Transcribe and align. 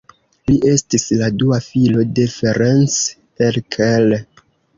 Li 0.51 0.53
estis 0.69 1.03
la 1.19 1.29
dua 1.41 1.59
filo 1.65 2.07
de 2.21 2.25
Ferenc 2.37 2.97
Erkel. 3.51 4.19